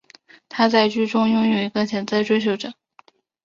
[0.49, 2.73] 她在剧中拥有一个潜在追求者。